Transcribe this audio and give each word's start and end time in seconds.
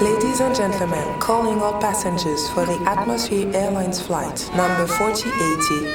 Ladies 0.00 0.38
and 0.38 0.54
gentlemen, 0.54 1.18
calling 1.18 1.60
all 1.60 1.80
passengers 1.80 2.48
for 2.50 2.64
the 2.64 2.80
Atmosphere 2.88 3.50
Airlines 3.52 4.00
flight 4.00 4.48
number 4.54 4.86
4080. 4.86 5.92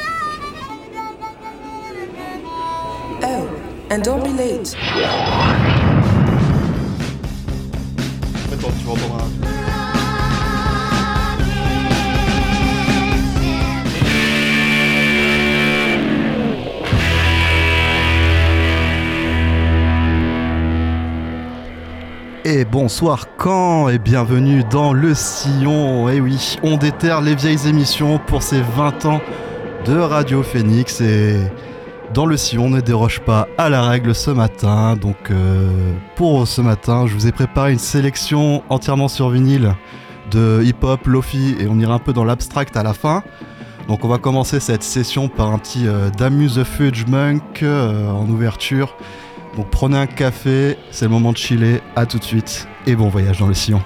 Oh, 3.24 3.47
and 3.89 4.04
don't 4.04 4.21
be 4.21 4.31
late. 4.34 4.76
Et 22.46 22.65
bonsoir 22.65 23.28
quand 23.38 23.88
et 23.88 24.00
bienvenue 24.00 24.65
dans 24.70 24.92
le 24.92 25.14
sillon. 25.14 26.10
Et 26.10 26.20
oui, 26.20 26.57
on 26.61 26.75
déterre 26.75 27.21
les 27.21 27.36
vieilles 27.36 27.69
émissions 27.69 28.19
pour 28.19 28.43
ces 28.43 28.60
20 28.60 29.06
ans 29.06 29.21
de 29.86 29.97
Radio 29.97 30.43
Phoenix 30.43 31.00
et 31.00 31.38
dans 32.14 32.25
le 32.25 32.36
sillon 32.36 32.66
on 32.66 32.69
ne 32.69 32.81
déroge 32.81 33.22
pas 33.22 33.47
à 33.58 33.69
la 33.69 33.83
règle 33.83 34.14
ce 34.14 34.30
matin. 34.30 34.97
Donc 34.97 35.31
euh, 35.31 35.94
pour 36.17 36.45
ce 36.45 36.59
matin, 36.59 37.08
je 37.08 37.14
vous 37.14 37.28
ai 37.28 37.31
préparé 37.31 37.72
une 37.72 37.80
sélection 37.80 38.61
entièrement 38.67 39.08
sur 39.08 39.30
vinyle 39.30 39.73
de 40.30 40.61
hip-hop, 40.66 41.08
lofi 41.08 41.55
et 41.61 41.67
on 41.69 41.80
ira 41.80 41.94
un 41.94 42.00
peu 42.00 42.11
dans 42.11 42.25
l'abstract 42.25 42.75
à 42.75 42.83
la 42.83 42.94
fin. 42.94 43.23
Donc 43.88 44.03
on 44.03 44.09
va 44.09 44.17
commencer 44.17 44.59
cette 44.59 44.83
session 44.83 45.30
par 45.30 45.47
un 45.47 45.59
petit 45.59 45.88
euh, 45.88 46.09
Damuse 46.09 46.61
Fudge 46.66 47.05
Monk 47.08 47.64
euh, 47.64 48.09
en 48.09 48.28
ouverture. 48.28 48.97
Donc 49.56 49.70
prenez 49.70 49.98
un 49.98 50.08
café, 50.08 50.78
c'est 50.89 51.06
le 51.06 51.12
moment 51.12 51.31
de 51.31 51.38
chiller, 51.38 51.81
à 51.95 52.06
tout 52.06 52.17
de 52.17 52.23
suite 52.23 52.67
et 52.88 52.95
bon 52.95 53.09
voyage 53.09 53.39
dans 53.39 53.48
le 53.48 53.53
sillon. 53.53 53.81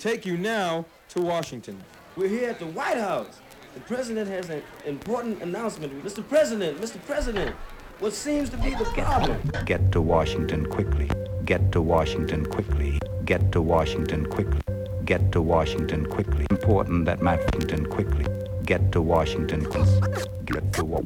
Take 0.00 0.24
you 0.24 0.36
now 0.38 0.86
to 1.10 1.20
Washington. 1.20 1.78
We're 2.16 2.28
here 2.28 2.48
at 2.48 2.58
the 2.58 2.66
White 2.66 2.96
House. 2.96 3.38
The 3.74 3.80
president 3.80 4.28
has 4.28 4.48
an 4.48 4.62
important 4.86 5.42
announcement. 5.42 6.02
Mr. 6.02 6.26
President, 6.26 6.80
Mr. 6.80 6.98
President, 7.06 7.54
what 8.00 8.14
seems 8.14 8.48
to 8.50 8.56
be 8.56 8.70
the 8.70 8.84
problem? 8.86 9.38
Get 9.66 9.92
to 9.92 10.00
Washington 10.00 10.66
quickly. 10.66 11.10
Get 11.44 11.70
to 11.72 11.82
Washington 11.82 12.46
quickly. 12.46 12.98
Get 13.26 13.52
to 13.52 13.60
Washington 13.60 14.24
quickly. 14.26 14.60
Get 15.04 15.32
to 15.32 15.42
Washington 15.42 16.06
quickly. 16.06 16.46
Important 16.50 17.04
that 17.04 17.20
Washington 17.22 17.86
quickly. 17.86 18.24
Get 18.64 18.92
to 18.92 19.02
Washington 19.02 19.64
quickly. 19.66 20.22
Get 20.46 20.72
to 20.74 20.84
Wa- 20.84 21.02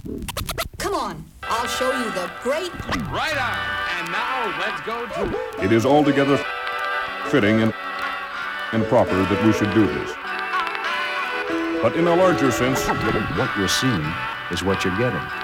Come 0.78 0.94
on, 0.94 1.24
I'll 1.42 1.66
show 1.66 1.90
you 1.90 2.10
the 2.12 2.30
great 2.42 2.72
Right 3.10 3.36
on. 3.36 3.58
And 3.98 4.12
now 4.12 4.54
let's 4.60 4.80
go 4.82 5.06
to 5.06 5.64
It 5.64 5.72
is 5.72 5.84
altogether 5.84 6.38
fitting 7.30 7.60
and, 7.62 7.74
and 8.74 8.84
proper 8.86 9.14
that 9.14 9.46
we 9.46 9.52
should 9.52 9.72
do 9.72 9.86
this. 9.86 10.10
But 11.80 11.94
in 11.96 12.08
a 12.08 12.16
larger 12.16 12.50
sense, 12.50 12.84
What 12.88 13.56
you're 13.56 13.68
seeing 13.68 14.04
is 14.50 14.64
what 14.64 14.84
you're 14.84 14.96
getting. 14.98 15.43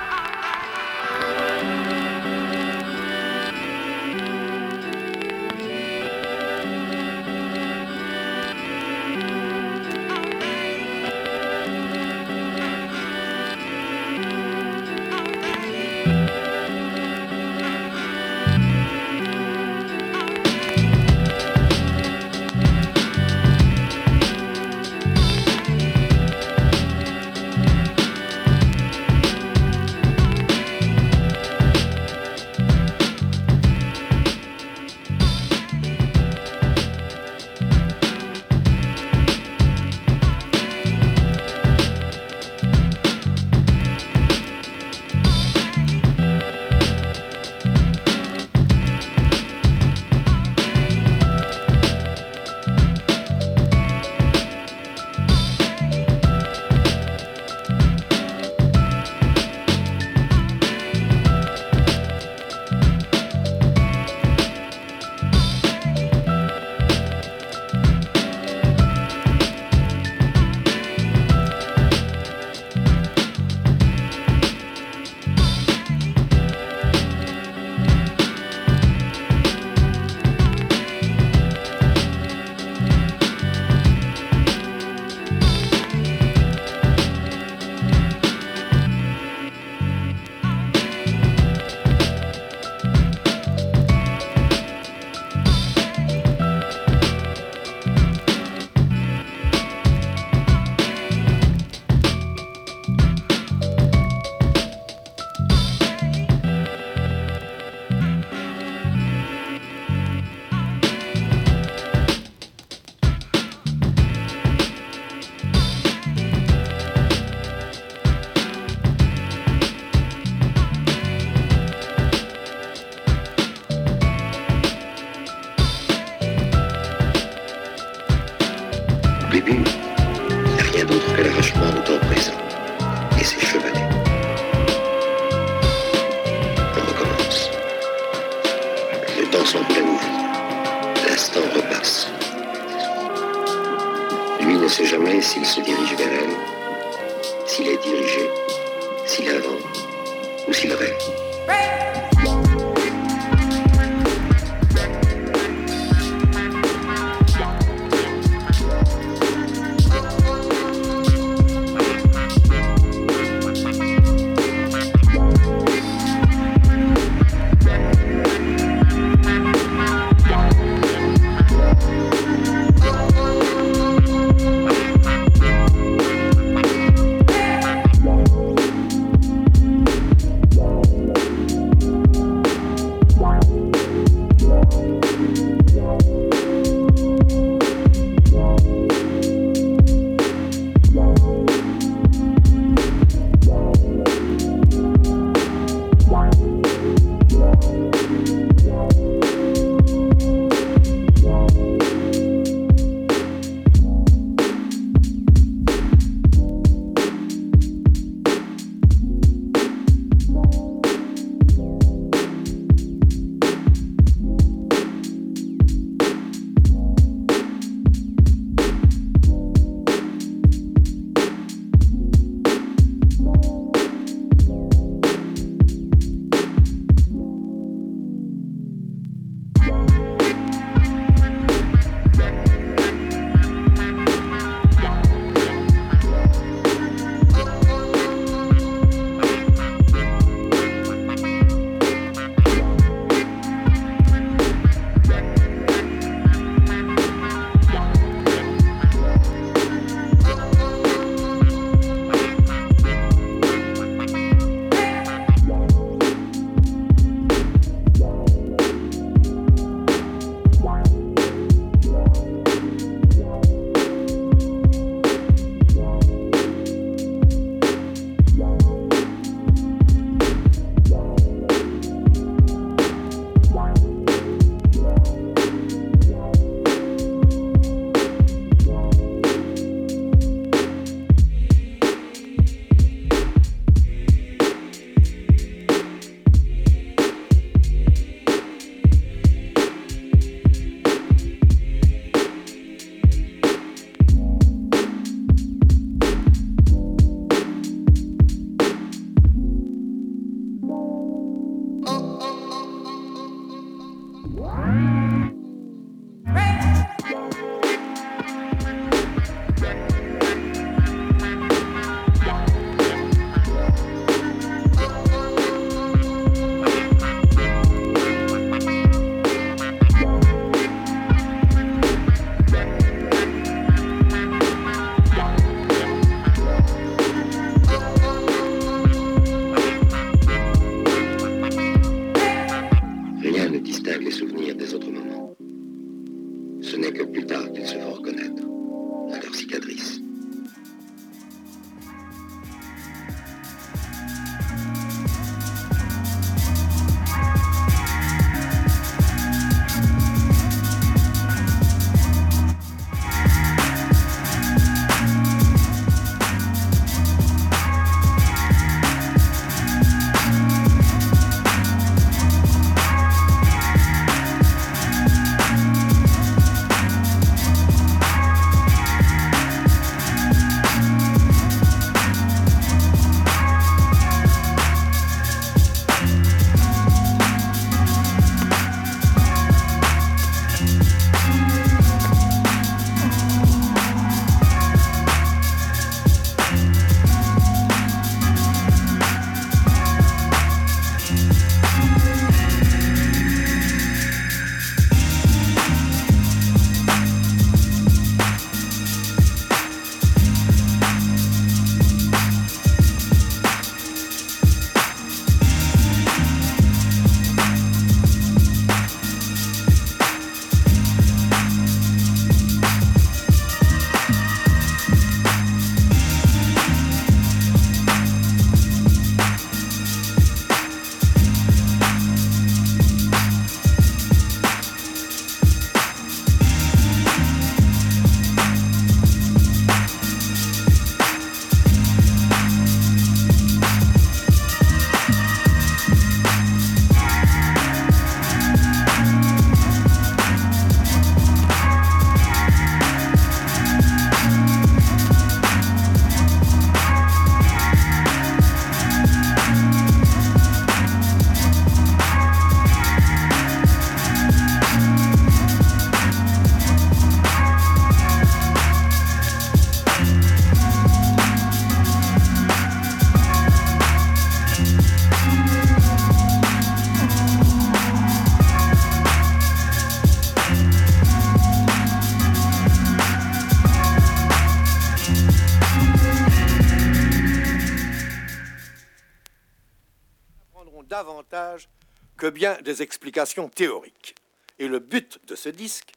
Bien 482.30 482.56
des 482.64 482.82
explications 482.82 483.48
théoriques. 483.48 484.14
Et 484.58 484.68
le 484.68 484.78
but 484.78 485.18
de 485.26 485.34
ce 485.34 485.48
disque 485.48 485.92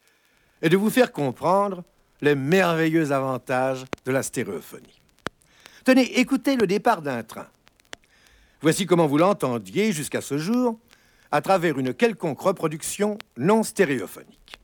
est 0.62 0.70
de 0.70 0.78
vous 0.78 0.90
faire 0.90 1.12
comprendre 1.12 1.84
les 2.22 2.36
merveilleux 2.36 3.12
avantages 3.12 3.86
de 4.06 4.12
la 4.12 4.24
stéréophonie. 4.24 5.02
Tenez, 5.84 6.20
écoutez 6.20 6.56
le 6.56 6.66
départ 6.66 7.02
d'un 7.02 7.24
train. 7.24 7.48
Voici 8.62 8.86
comment 8.86 9.08
vous 9.08 9.18
l'entendiez 9.18 9.92
jusqu'à 9.92 10.22
ce 10.22 10.38
jour 10.38 10.80
à 11.32 11.42
travers 11.42 11.78
une 11.78 11.94
quelconque 11.94 12.40
reproduction 12.40 13.18
non 13.36 13.64
stéréophonique. 13.64 14.60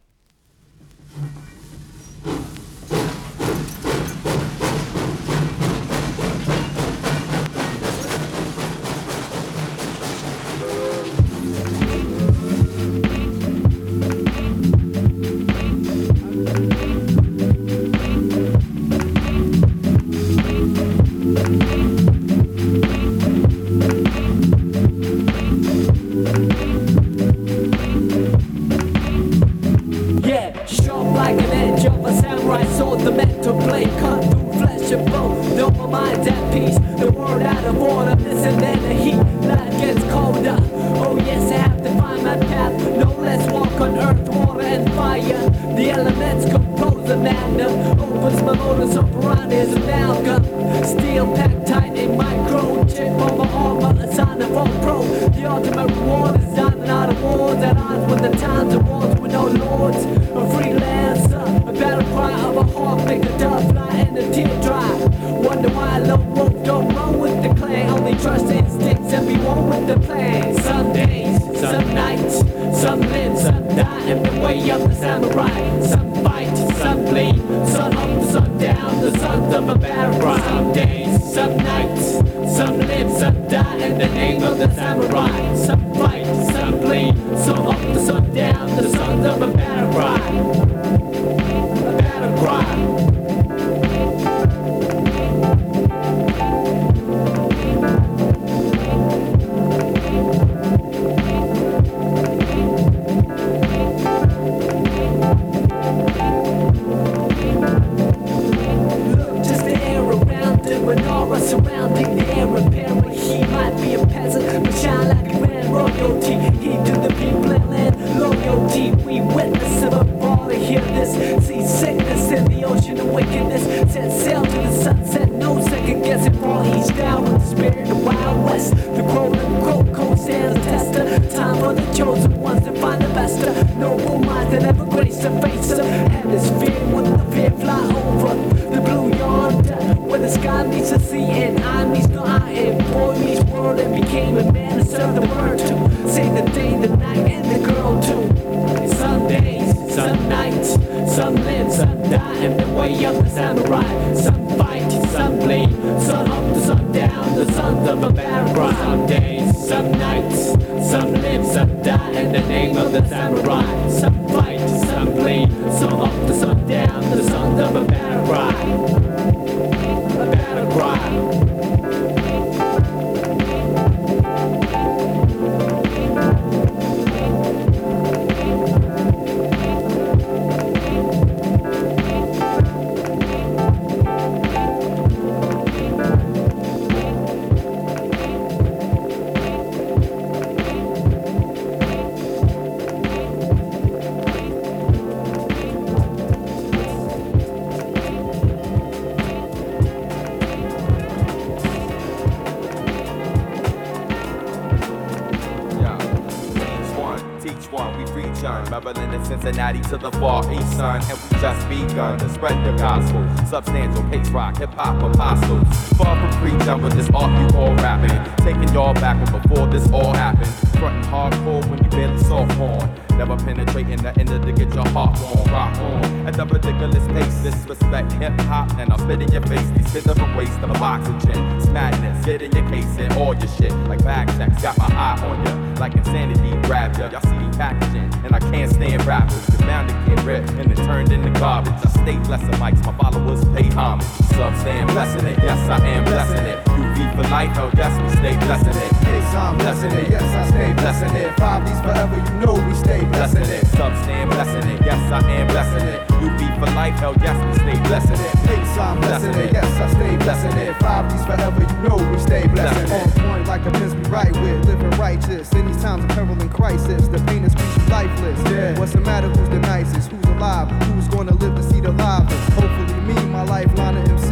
Cincinnati 209.50 209.82
to 209.90 209.98
the 209.98 210.12
far 210.20 210.44
east 210.54 210.78
sun 210.78 211.02
And 211.10 211.20
we 211.24 211.42
just 211.42 211.68
begun 211.70 212.20
to 212.20 212.30
spread 212.30 212.64
the 212.64 212.78
gospel. 212.78 213.26
Substantial 213.48 214.04
pace 214.12 214.30
rock, 214.30 214.58
hip 214.58 214.70
hop 214.76 215.02
apostles 215.02 215.68
Far 215.98 216.16
from 216.16 216.40
preaching 216.40 216.82
with 216.84 216.94
this 216.94 217.10
art 217.16 217.32
you 217.42 217.48
call 217.48 217.74
rapping. 217.78 218.46
Taking 218.46 218.72
y'all 218.72 218.94
back 218.94 219.18
when 219.18 219.42
before 219.42 219.66
this 219.66 219.92
all 219.92 220.14
happened. 220.14 220.54
Frontin' 220.78 221.02
hardcore 221.10 221.68
when 221.68 221.84
you 221.84 221.90
barely 221.90 222.20
saw 222.20 222.46
porn. 222.58 222.94
Never 223.18 223.36
penetrating 223.38 223.98
the 223.98 224.16
end 224.20 224.30
to 224.30 224.52
get 224.54 224.72
your 224.76 224.88
heart 224.90 225.20
warm. 225.20 225.48
Rock 225.50 225.76
on. 225.80 226.28
At 226.28 226.36
the 226.36 226.46
ridiculous 226.46 227.08
pace 227.08 227.42
Disrespect 227.42 228.12
hip 228.14 228.40
hop 228.42 228.72
and 228.78 228.92
I'll 228.92 229.00
spit 229.00 229.24
in 229.24 229.32
your 229.32 229.42
face. 229.48 229.68
These 229.72 229.92
kids 229.92 230.08
are 230.08 230.32
a 230.32 230.38
waste 230.38 230.60
of 230.60 230.80
oxygen. 230.80 231.44
It's 231.58 231.66
madness, 231.68 232.24
get 232.24 232.44
in 232.44 232.52
your 232.52 232.70
case 232.70 232.98
and 233.00 233.12
all 233.14 233.34
your 233.34 233.48
shit. 233.48 233.74
Like 233.90 234.04
checks, 234.04 234.62
got 234.62 234.78
my 234.78 234.86
eye 234.86 235.20
on 235.26 235.44
ya. 235.44 235.80
Like 235.80 235.96
insanity 235.96 236.52
grab 236.68 236.96
ya. 237.00 237.10
Y'all 237.10 237.22
see 237.22 237.39
packaging 237.60 238.10
and 238.24 238.34
I 238.34 238.40
can't 238.40 238.72
stand 238.72 239.06
rappers. 239.06 239.50
You're 239.50 239.68
bound 239.68 239.90
to 239.90 240.16
get 240.16 240.26
ripped 240.26 240.50
and 240.52 240.72
then 240.72 240.86
turned 240.88 241.12
into 241.12 241.30
garbage. 241.40 241.74
I 241.74 241.90
stay 241.90 242.18
blessing 242.20 242.56
mics, 242.56 242.84
my 242.86 242.96
followers 242.98 243.44
pay 243.54 243.68
homage. 243.76 244.06
Sub 244.32 244.56
stand 244.56 244.90
blessing 244.92 245.26
it, 245.28 245.38
yes 245.40 245.70
I 245.70 245.86
am 245.86 246.06
blessing 246.06 246.46
it 246.46 246.79
UV 247.00 247.16
for 247.16 247.24
life, 247.30 247.52
oh 247.58 247.72
yes 247.76 247.94
we 248.02 248.10
stay 248.18 248.36
blessing 248.46 248.76
it 248.76 248.92
Yes, 249.04 249.36
I'm 249.36 249.58
blessing 249.58 249.92
it. 249.92 250.10
Yes, 250.10 250.24
I 250.24 250.50
stay 250.50 250.74
blessing 250.74 251.16
it. 251.16 251.38
Five 251.38 251.64
Deez 251.68 251.82
forever, 251.84 252.16
you 252.16 252.46
know 252.46 252.54
we 252.68 252.74
stay 252.74 253.06
blessing 253.06 253.44
it. 253.44 253.66
Sub 253.68 253.96
stand 254.04 254.30
blessing 254.32 254.70
it, 254.70 254.82
yes 254.86 255.12
I 255.12 255.20
am 255.32 255.48
blessing 255.48 255.88
it 255.88 256.08
UV 256.08 256.60
for 256.60 256.72
life, 256.74 256.96
hell 257.00 257.16
yes 257.22 257.38
we 257.46 257.54
stay 257.56 257.82
blessing 257.88 258.20
it 258.20 258.36
Yes, 258.46 258.78
I'm 258.78 259.00
blessing 259.00 259.34
it. 259.36 259.54
Yes, 259.54 259.66
I 259.80 259.94
stay 259.94 260.18
blessing 260.18 260.58
it. 260.58 260.76
Five 260.78 261.12
Deez 261.12 261.26
forever, 261.26 261.62
you 261.62 261.90
know 261.90 261.98
we 262.12 262.20
stay 262.20 262.48
blessing 262.48 262.86
it. 262.86 262.92
On 262.92 263.12
point 263.12 263.48
like 263.48 263.66
a 263.66 263.72
pins 263.72 263.96
we 263.96 264.02
right 264.04 264.32
with, 264.32 264.66
living 264.66 264.92
righteous. 264.92 265.52
In 265.54 265.68
these 265.68 265.82
times 265.82 266.04
of 266.04 266.10
peril 266.12 266.40
and 266.42 266.52
crisis, 266.52 267.08
the 267.08 267.20
pain 267.28 267.44
is 267.44 267.52
speaks 267.54 267.90
lifeless. 267.90 268.40
Yeah. 268.52 268.78
What's 268.80 268.94
the 268.94 269.02
matter? 269.02 269.30
Who's 269.30 269.50
the 269.50 269.60
nicest? 269.60 270.12
Who's 270.12 270.26
alive? 270.26 270.70
Who's 270.94 271.08
gonna 271.08 271.34
live 271.36 271.56
to 271.56 271.64
see 271.64 271.80
the 271.82 271.92
livest? 271.92 272.36
Hopefully 272.54 273.02
me, 273.02 273.16
my 273.26 273.44
lifeline 273.44 273.98
of 273.98 274.10
MC 274.10 274.29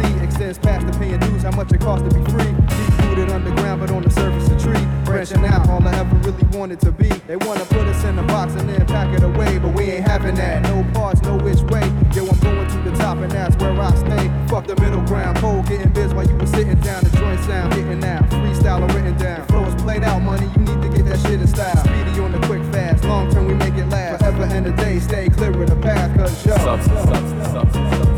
extends 0.48 0.84
past 0.84 0.86
the 0.86 0.98
paying 0.98 1.20
dues. 1.20 1.42
How 1.42 1.50
much 1.50 1.72
it 1.72 1.80
costs 1.80 2.08
to 2.08 2.14
be 2.14 2.24
free? 2.30 2.52
Deep 2.52 3.04
rooted 3.04 3.30
underground, 3.30 3.80
but 3.80 3.90
on 3.90 4.02
the 4.02 4.10
surface 4.10 4.48
a 4.48 4.56
tree. 4.58 4.86
Branching 5.04 5.44
out, 5.44 5.68
all 5.68 5.80
the 5.80 5.90
never 5.90 6.16
really 6.16 6.44
wanted 6.56 6.80
to 6.80 6.92
be. 6.92 7.08
They 7.26 7.36
wanna 7.36 7.64
put 7.66 7.86
us 7.86 8.04
in 8.04 8.18
a 8.18 8.22
box 8.22 8.54
and 8.54 8.68
then 8.68 8.86
pack 8.86 9.14
it 9.16 9.22
away, 9.22 9.58
but 9.58 9.74
we 9.74 9.84
ain't 9.84 10.06
having 10.06 10.34
that. 10.36 10.62
No 10.62 10.84
parts, 10.94 11.20
no 11.22 11.36
which 11.36 11.60
way. 11.72 11.84
Yo, 12.14 12.26
I'm 12.26 12.38
going 12.40 12.68
to 12.68 12.90
the 12.90 12.96
top 12.96 13.18
and 13.18 13.30
that's 13.30 13.56
where 13.56 13.78
I 13.80 13.94
stay. 13.94 14.30
Fuck 14.48 14.66
the 14.66 14.76
middle 14.80 15.02
ground, 15.02 15.38
getting 15.68 15.92
biz 15.92 16.14
while 16.14 16.26
you 16.26 16.36
were 16.36 16.46
sitting 16.46 16.80
down. 16.80 17.04
The 17.04 17.10
joint 17.16 17.40
sound 17.40 17.74
hitting 17.74 18.00
freestyle 18.00 18.86
written 18.94 19.16
down. 19.18 19.46
Flow 19.48 19.64
is 19.64 19.74
played 19.82 20.02
out, 20.02 20.22
money. 20.22 20.46
You 20.56 20.62
need 20.64 20.82
to 20.82 20.88
get 20.88 21.04
that 21.06 21.20
shit 21.20 21.40
in 21.40 21.46
style. 21.46 21.76
Speedy 21.76 22.20
on 22.20 22.32
the 22.32 22.40
quick 22.46 22.62
fast, 22.72 23.04
long 23.04 23.30
term 23.30 23.46
we 23.46 23.54
make 23.54 23.74
it 23.74 23.88
last. 23.88 24.20
Forever 24.20 24.44
and 24.44 24.66
a 24.66 24.72
day, 24.72 24.98
stay 24.98 25.28
clear 25.28 25.50
of 25.50 25.68
the 25.68 25.76
path, 25.76 26.16
cause 26.16 26.46
yo. 26.46 26.56
Substance, 26.56 28.17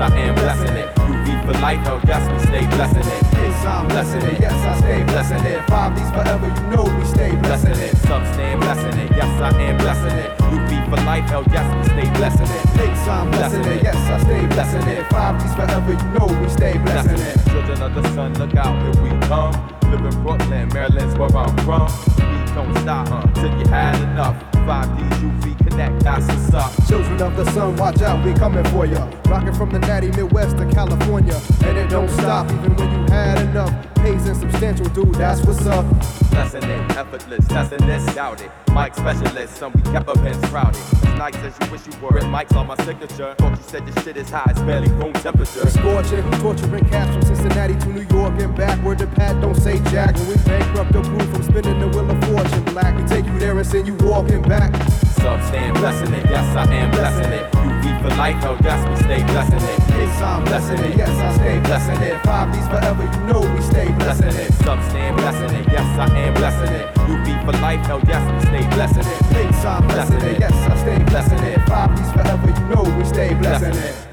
I 0.00 0.08
am 0.16 0.34
blessing 0.34 0.76
it. 0.76 0.88
You 0.96 1.14
be 1.28 1.32
for 1.44 1.52
life, 1.60 1.84
oh 1.86 2.00
yes 2.06 2.24
we 2.32 2.38
stay 2.48 2.64
blessing 2.72 3.04
it. 3.04 3.22
Yes, 3.36 3.66
I'm 3.66 3.86
blessing 3.88 4.22
it. 4.22 4.40
Yes, 4.40 4.56
I 4.64 4.80
stay 4.80 5.04
blessing 5.04 5.44
it. 5.44 5.60
Five 5.68 5.92
Deez 5.92 6.08
forever, 6.08 6.48
you 6.48 6.64
know 6.72 6.84
we 6.96 7.04
stay 7.04 7.36
blessing 7.36 7.72
it. 7.72 7.92
it. 7.92 7.96
Substance, 8.08 8.64
blessing 8.64 8.98
it, 8.98 9.10
yes 9.12 9.28
I 9.40 9.50
am 9.60 9.76
blessing 9.76 10.16
it. 10.16 10.30
You 10.48 10.58
be 10.72 10.80
for 10.88 10.96
life, 11.04 11.28
oh 11.32 11.44
yes 11.52 11.68
we 11.76 11.84
stay 11.92 12.08
blessing 12.16 12.48
it. 12.48 12.64
Yes, 12.80 13.08
I'm 13.08 13.30
blessing 13.30 13.64
it. 13.64 13.82
Yes, 13.82 13.96
I 13.96 14.16
stay 14.24 14.46
blessing 14.46 14.88
it. 14.88 15.06
Five 15.10 15.36
Deez 15.36 15.54
forever, 15.54 15.92
you 15.92 16.08
know 16.16 16.28
we 16.40 16.48
stay 16.48 16.78
blessing 16.78 17.20
it. 17.20 17.36
Children 17.50 17.82
of 17.82 17.94
the 17.94 18.02
sun, 18.14 18.32
look 18.40 18.54
out, 18.56 18.72
here 18.80 19.02
we 19.02 19.10
come. 19.28 19.52
Live 19.90 20.00
in 20.00 20.22
Brooklyn, 20.22 20.68
Maryland's 20.72 21.14
where 21.18 21.36
I'm 21.36 21.54
from. 21.68 21.92
We 22.16 22.54
don't 22.54 22.74
stop 22.80 23.10
uh, 23.10 23.26
till 23.34 23.52
you 23.58 23.66
had 23.66 24.00
enough. 24.00 24.36
5D 24.64 24.98
UV 25.20 25.49
connect, 25.80 26.04
that's 26.04 26.26
what's 26.26 26.54
up. 26.54 26.88
Children 26.88 27.22
of 27.22 27.36
the 27.36 27.44
sun, 27.52 27.76
watch 27.76 28.02
out, 28.02 28.24
we 28.24 28.32
coming 28.34 28.64
for 28.66 28.86
ya. 28.86 29.10
Rocking 29.26 29.54
from 29.54 29.70
the 29.70 29.78
natty 29.78 30.08
Midwest 30.08 30.56
to 30.58 30.66
California. 30.70 31.38
And 31.64 31.78
it 31.78 31.88
don't 31.88 32.10
stop 32.10 32.50
even 32.50 32.74
when 32.76 32.90
you 32.90 33.12
had 33.12 33.40
enough. 33.40 33.89
Pays 34.02 34.26
and 34.26 34.36
substantial, 34.36 34.86
dude, 34.86 35.14
that's 35.16 35.44
what's 35.44 35.66
up. 35.66 35.84
Blessing 36.30 36.62
it, 36.62 36.90
effortless, 36.96 37.46
testing 37.48 37.86
this, 37.86 38.14
doubt 38.14 38.40
it. 38.40 38.50
Mic 38.72 38.94
specialist, 38.94 39.56
some 39.56 39.72
we 39.72 39.82
kept 39.92 40.08
up 40.08 40.16
and 40.18 40.34
sprouted. 40.46 40.80
As 40.80 41.18
nice 41.18 41.36
as 41.36 41.54
you 41.60 41.70
wish 41.70 41.86
you 41.86 41.92
were. 42.00 42.08
Red 42.08 42.24
mics 42.24 42.56
on 42.56 42.66
my 42.66 42.76
signature. 42.76 43.34
Thought 43.36 43.58
you 43.58 43.62
said 43.62 43.86
your 43.86 43.96
shit 44.02 44.16
is 44.16 44.30
high, 44.30 44.46
it's 44.48 44.60
barely 44.62 44.88
room 44.92 45.12
temperature. 45.12 45.68
Scorching, 45.68 46.30
torturing 46.40 46.88
cats 46.88 47.12
from 47.12 47.36
Cincinnati 47.36 47.74
to 47.74 47.88
New 47.88 48.06
York 48.16 48.40
and 48.40 48.56
back. 48.56 48.82
Where 48.82 48.96
the 48.96 49.06
pad 49.06 49.42
don't 49.42 49.54
say 49.54 49.78
jack. 49.90 50.16
When 50.16 50.28
we 50.28 50.36
bankrupt 50.44 50.92
the 50.92 51.02
proof 51.02 51.30
from 51.30 51.42
spinning 51.42 51.80
the 51.80 51.88
wheel 51.88 52.10
of 52.10 52.24
fortune. 52.24 52.64
Black, 52.72 52.96
we 52.96 53.04
take 53.04 53.26
you 53.26 53.38
there 53.38 53.56
and 53.56 53.66
send 53.66 53.86
you 53.86 53.94
walking 53.96 54.40
back. 54.42 54.72
Substand 55.20 55.74
blessing 55.74 56.14
it, 56.14 56.24
yes 56.30 56.56
I 56.56 56.72
am 56.72 56.90
blessing 56.90 57.32
it. 57.32 57.54
You 57.84 57.99
for 58.00 58.08
life, 58.16 58.42
oh 58.44 58.56
yes 58.64 58.80
we 58.88 58.96
stay 59.04 59.22
blessing 59.24 59.60
it. 59.60 59.80
Yes, 59.88 60.22
I'm 60.22 60.44
blessing 60.44 60.78
it. 60.78 60.96
Yes, 60.96 61.10
I 61.10 61.34
stay 61.36 61.60
blessing 61.60 62.02
it. 62.02 62.20
Five 62.24 62.48
Deez 62.54 62.66
forever, 62.68 63.04
you 63.04 63.20
know 63.28 63.40
we 63.54 63.60
stay 63.62 63.92
blessing 63.92 64.28
it. 64.28 64.52
Substand 64.64 65.16
blessing 65.16 65.56
it, 65.56 65.66
yes 65.70 65.98
I 65.98 66.06
am 66.18 66.34
blessing 66.34 66.72
it. 66.74 66.86
You 67.08 67.16
be 67.24 67.34
for 67.44 67.52
life, 67.60 67.84
oh 67.90 68.00
yes 68.06 68.24
we 68.32 68.40
stay 68.48 68.66
blessing 68.74 69.06
it. 69.06 69.22
Yes, 69.32 69.64
I'm 69.64 69.86
blessing 69.86 70.22
it. 70.22 70.40
Yes, 70.40 70.52
I 70.52 70.76
stay 70.76 70.98
blessing 71.04 71.38
it. 71.44 71.60
Five 71.68 71.90
Deez 71.90 72.12
forever, 72.12 72.48
you 72.48 72.74
know 72.74 72.98
we 72.98 73.04
stay 73.04 73.34
blessing 73.34 73.74
it. 73.74 74.09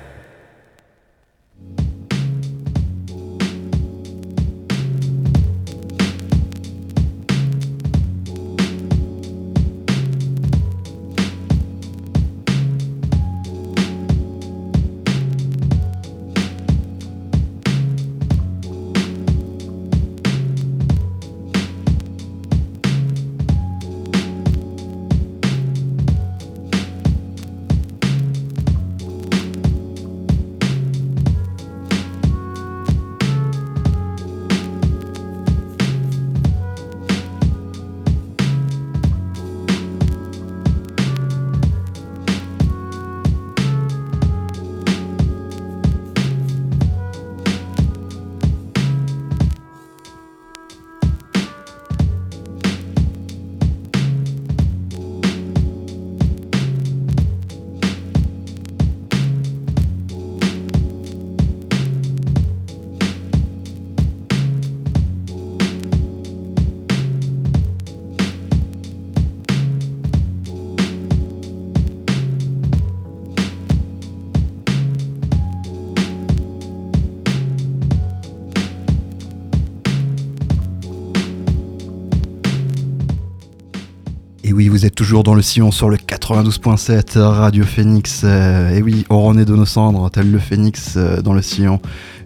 Oui, 84.58 84.70
vous 84.70 84.88
êtes 84.88 84.96
toujours 84.96 85.22
dans 85.22 85.36
le 85.36 85.44
sillon 85.44 85.70
sur 85.70 85.88
le 85.88 85.98
92.7 85.98 87.20
Radio 87.20 87.64
Phoenix. 87.64 88.24
euh, 88.24 88.72
et 88.72 88.82
oui, 88.82 89.06
on 89.12 89.22
renaît 89.22 89.46
de 89.46 89.56
nos 89.56 89.68
cendres, 89.68 90.10
tel 90.10 90.32
le 90.32 90.40
Phoenix 90.40 90.96
euh, 90.98 91.22
dans 91.22 91.34
le 91.34 91.44
sillon. 91.44 91.80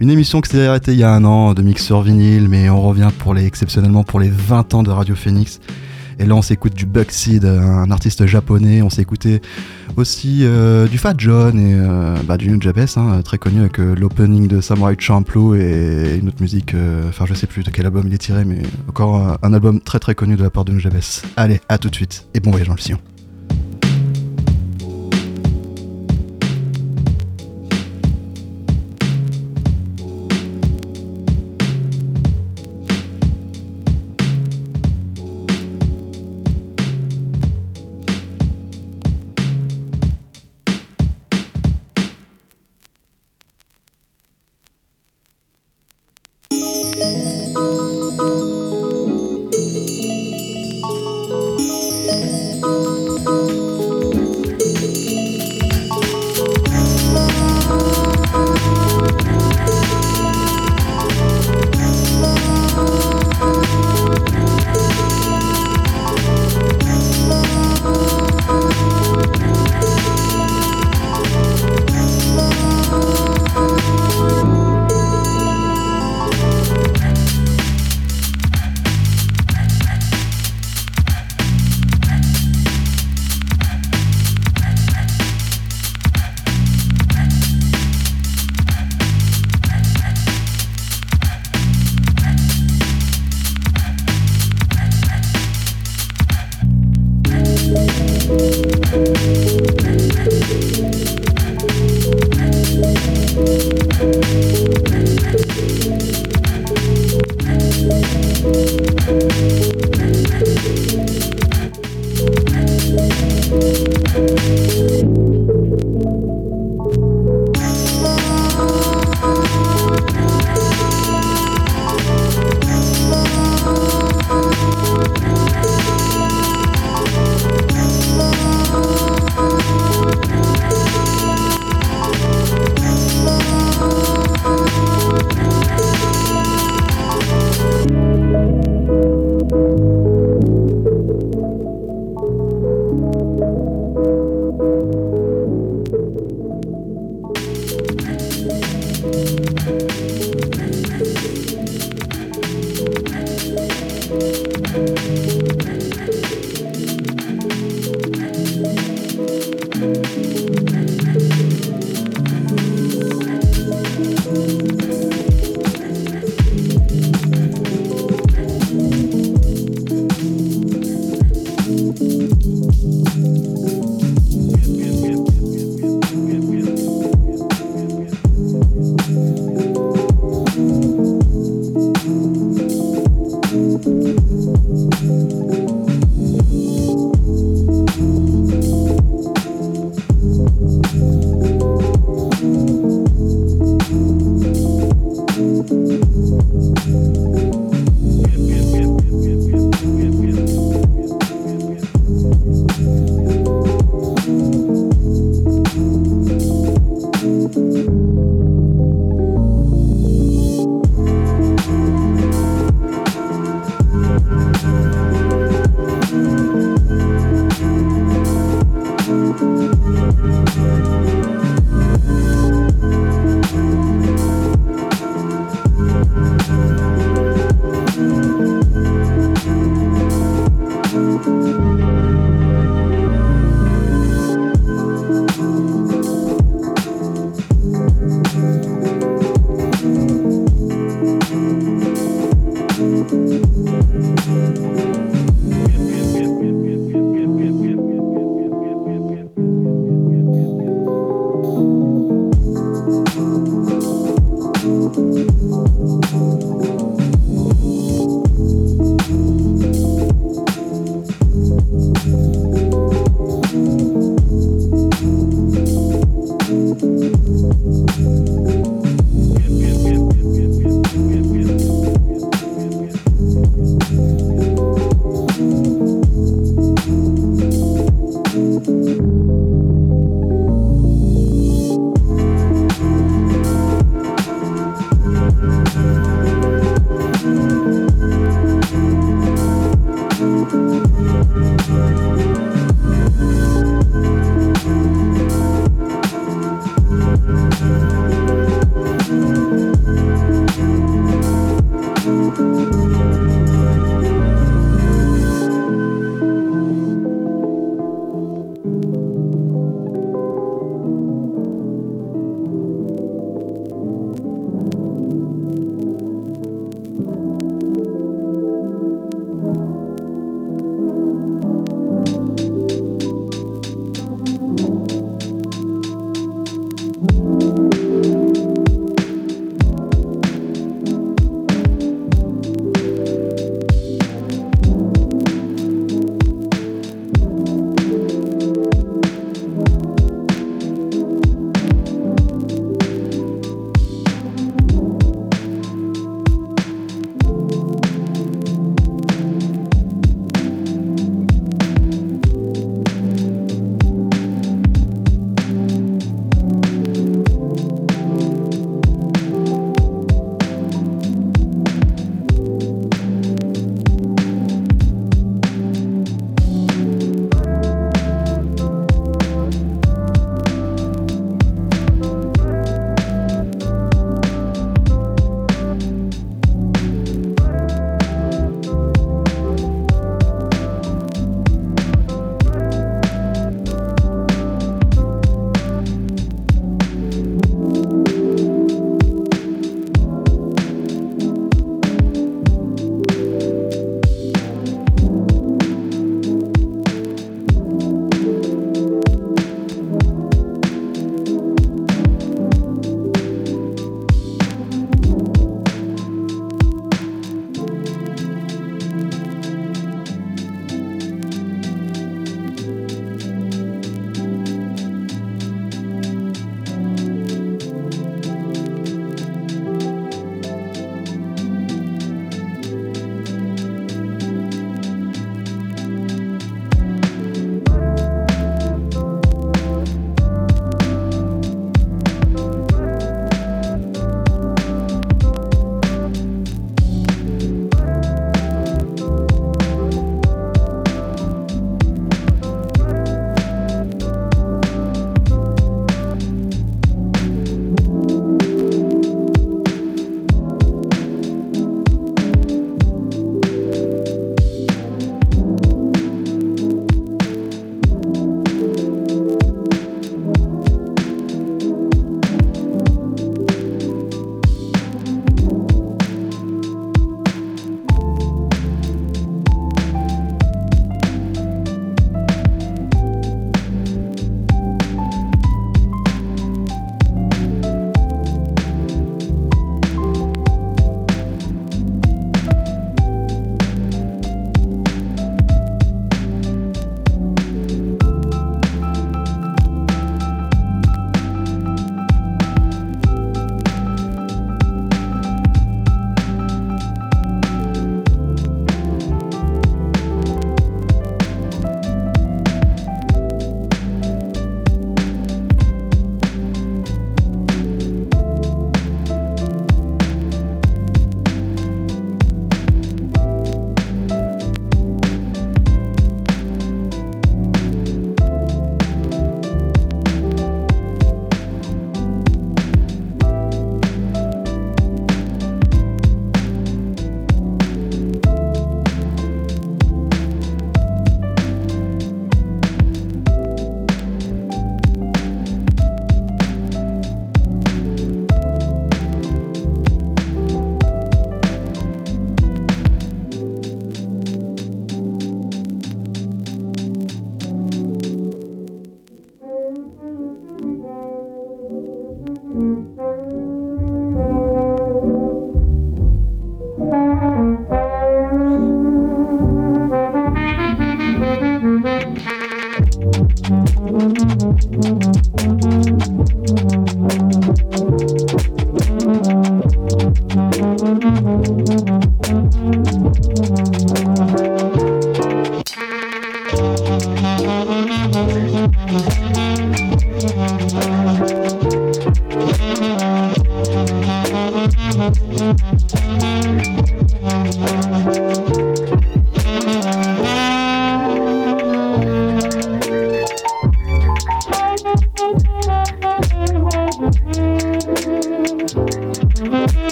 Une 0.00 0.10
émission 0.10 0.40
qui 0.40 0.50
s'est 0.50 0.66
arrêtée 0.66 0.90
il 0.90 0.98
y 0.98 1.04
a 1.04 1.12
un 1.12 1.24
an 1.24 1.54
de 1.54 1.62
mixeur 1.62 2.02
vinyle, 2.02 2.48
mais 2.48 2.68
on 2.68 2.82
revient 2.82 3.10
pour 3.16 3.32
les, 3.32 3.46
exceptionnellement 3.46 4.02
pour 4.02 4.18
les 4.18 4.28
20 4.28 4.74
ans 4.74 4.82
de 4.82 4.90
Radio 4.90 5.14
Phoenix. 5.14 5.60
Et 6.18 6.24
là, 6.24 6.34
on 6.34 6.42
s'écoute 6.42 6.74
du 6.74 6.86
Buckseed, 6.86 7.44
un 7.44 7.90
artiste 7.90 8.26
japonais. 8.26 8.82
On 8.82 8.90
s'est 8.90 9.02
écouté 9.02 9.42
aussi 9.96 10.40
euh, 10.42 10.86
du 10.86 10.98
Fat 10.98 11.14
John 11.16 11.58
et 11.58 11.74
euh, 11.74 12.16
bah, 12.24 12.36
du 12.36 12.50
Nujabes, 12.50 12.86
hein, 12.96 13.22
très 13.22 13.38
connu 13.38 13.60
avec 13.60 13.78
euh, 13.80 13.94
l'opening 13.94 14.48
de 14.48 14.60
Samurai 14.60 14.96
Champloo 14.98 15.54
et 15.54 16.18
une 16.20 16.28
autre 16.28 16.40
musique. 16.40 16.74
euh, 16.74 17.08
Enfin, 17.08 17.26
je 17.26 17.34
sais 17.34 17.46
plus 17.46 17.62
de 17.64 17.70
quel 17.70 17.86
album 17.86 18.04
il 18.06 18.14
est 18.14 18.18
tiré, 18.18 18.44
mais 18.44 18.62
encore 18.88 19.38
un, 19.42 19.52
album 19.52 19.80
très 19.80 19.98
très 19.98 20.14
connu 20.14 20.36
de 20.36 20.42
la 20.42 20.50
part 20.50 20.64
de 20.64 20.72
Nujabes. 20.72 20.94
Allez, 21.36 21.60
à 21.68 21.78
tout 21.78 21.90
de 21.90 21.94
suite 21.94 22.26
et 22.34 22.40
bon 22.40 22.50
voyage 22.50 22.68
dans 22.68 22.74
le 22.74 22.80
sillon. 22.80 22.98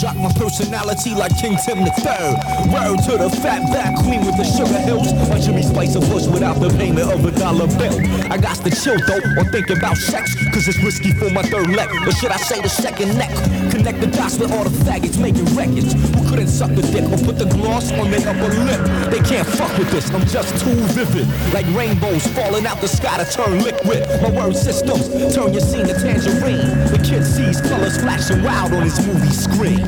Jock 0.00 0.16
my 0.16 0.32
personality 0.32 1.14
like 1.14 1.36
King 1.36 1.58
Tim 1.62 1.84
the 1.84 1.92
Third. 2.00 2.34
Word 2.72 3.04
to 3.04 3.18
the 3.18 3.28
fat 3.42 3.68
back 3.70 3.94
queen 3.96 4.24
with 4.24 4.34
the 4.38 4.44
sugar 4.44 4.80
hills. 4.80 5.12
My 5.28 5.38
Jimmy 5.38 5.62
Spice 5.62 5.94
a 5.94 6.00
bush 6.00 6.26
without 6.26 6.58
the 6.58 6.70
payment 6.70 7.12
of 7.12 7.22
a 7.22 7.30
dollar 7.32 7.66
bill. 7.76 8.00
I 8.32 8.38
got 8.38 8.56
the 8.64 8.70
chill 8.70 8.96
though, 9.04 9.20
or 9.36 9.44
think 9.52 9.68
about 9.68 9.98
sex, 9.98 10.32
cause 10.50 10.68
it's 10.68 10.82
risky 10.82 11.12
for 11.12 11.30
my 11.30 11.42
third 11.42 11.70
leg. 11.70 11.88
Or 12.06 12.12
should 12.12 12.32
I 12.32 12.36
say 12.36 12.60
the 12.60 12.68
second 12.68 13.16
neck? 13.16 13.30
Connect 13.70 14.00
the 14.00 14.06
dots 14.06 14.38
with 14.38 14.52
all 14.52 14.64
the 14.64 14.70
faggots 14.84 15.20
making 15.20 15.44
records. 15.54 15.92
Who 15.92 16.28
couldn't 16.28 16.48
suck 16.48 16.70
the 16.74 16.82
dick 16.82 17.04
or 17.04 17.18
put 17.24 17.38
the 17.38 17.46
gloss 17.46 17.92
on 17.92 18.10
their 18.10 18.26
upper 18.26 18.52
lip? 18.64 18.80
They 19.10 19.20
can't 19.20 19.46
fuck 19.46 19.76
with 19.78 19.90
this, 19.90 20.10
I'm 20.10 20.26
just 20.26 20.64
too 20.64 20.74
vivid. 20.94 21.26
Like 21.54 21.66
rainbows 21.74 22.26
falling 22.28 22.66
out 22.66 22.80
the 22.80 22.88
sky 22.88 23.22
to 23.22 23.30
turn 23.30 23.62
liquid. 23.62 24.06
My 24.22 24.30
word 24.30 24.56
systems 24.56 25.08
turn 25.34 25.52
your 25.52 25.62
scene 25.62 25.86
to 25.86 25.94
tangerine. 25.94 26.68
The 26.90 27.00
kid 27.04 27.24
sees 27.24 27.60
colors 27.60 27.98
flashing 27.98 28.42
wild 28.42 28.72
on 28.72 28.82
his 28.82 28.98
movie 29.06 29.30
screen. 29.30 29.86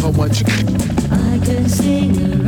How 0.00 0.10
much? 0.10 0.81
Sing 1.92 2.41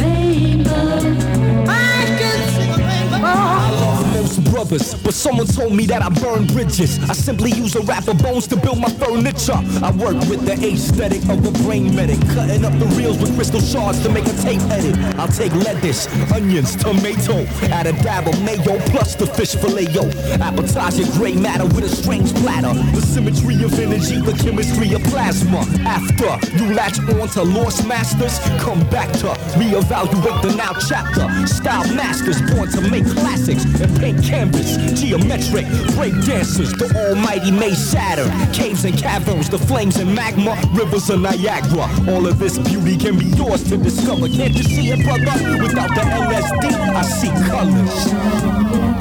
most 4.65 4.75
brothers, 4.75 5.03
but 5.03 5.15
someone 5.15 5.47
told 5.47 5.75
me 5.75 5.87
that 5.87 6.03
I 6.03 6.09
burn 6.09 6.47
bridges. 6.47 6.99
I 7.09 7.13
simply 7.13 7.51
use 7.53 7.75
a 7.77 7.83
rapper 7.83 8.15
bones 8.15 8.47
to 8.49 8.57
build 8.57 8.79
my 8.79 8.89
furniture. 8.89 9.59
I 9.83 9.91
work 9.93 10.17
with 10.29 10.45
the 10.45 10.55
aesthetic 10.55 11.23
of 11.29 11.45
a 11.47 11.51
brain 11.65 11.95
medic, 11.95 12.21
cutting 12.35 12.65
up 12.65 12.73
the 12.79 12.87
reels 12.97 13.19
with 13.19 13.35
crystal 13.37 13.61
shards 13.61 14.03
to 14.03 14.11
make 14.11 14.27
a 14.27 14.33
tape 14.43 14.63
edit. 14.71 14.97
I'll 15.19 15.29
take 15.29 15.53
lettuce, 15.55 16.07
onions, 16.33 16.77
tomato, 16.77 17.45
add 17.71 17.87
a 17.87 17.93
dab 18.03 18.29
of 18.29 18.41
mayo 18.43 18.79
plus 18.91 19.15
the 19.15 19.27
fish 19.27 19.55
fillet. 19.55 19.85
Yo, 19.95 20.09
appetizer 20.41 21.05
gray 21.19 21.35
matter 21.35 21.67
with 21.67 21.85
a 21.85 21.89
strange 21.89 22.33
platter. 22.37 22.75
The 22.95 23.03
symmetry 23.03 23.63
of 23.65 23.79
energy, 23.79 24.21
the 24.21 24.33
chemistry 24.33 24.95
of 24.95 25.03
plasma. 25.05 25.61
After 25.85 26.39
you 26.57 26.73
latch 26.75 26.99
on 26.99 27.29
to 27.29 27.43
lost 27.43 27.87
masters, 27.87 28.39
come 28.61 28.81
back 28.91 29.13
to 29.19 29.27
reevaluate 29.59 30.43
the 30.43 30.55
now 30.57 30.73
chapter. 30.89 31.29
Style 31.47 31.87
masters 31.95 32.41
born 32.53 32.71
to 32.71 32.81
make 32.91 33.05
classics 33.05 33.65
and 33.65 34.01
paint 34.01 34.23
canvas. 34.23 34.54
Geometric 34.95 35.67
break 35.95 36.15
dancers, 36.25 36.73
the 36.73 36.93
almighty 36.97 37.51
made 37.51 37.75
Saturn. 37.75 38.31
Caves 38.53 38.85
and 38.85 38.97
caverns, 38.97 39.49
the 39.49 39.59
flames 39.59 39.97
and 39.97 40.15
magma, 40.15 40.57
rivers 40.73 41.11
of 41.11 41.21
Niagara. 41.21 41.89
All 42.09 42.27
of 42.27 42.39
this 42.39 42.59
beauty 42.59 42.97
can 42.97 43.19
be 43.19 43.27
yours 43.27 43.65
to 43.65 43.77
discover. 43.77 44.29
Can't 44.29 44.55
you 44.55 44.63
see 44.63 44.91
it, 44.91 45.05
brother? 45.05 45.63
Without 45.63 45.89
the 45.89 46.03
LSD, 46.03 46.73
I 46.73 47.03
see 47.03 47.31
colors. 47.49 48.94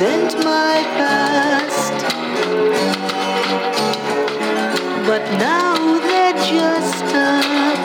Represent 0.00 0.44
my 0.44 0.82
past. 0.98 1.92
But 5.06 5.22
now 5.38 5.98
they're 6.00 6.32
just 6.32 7.04
a 7.14 7.42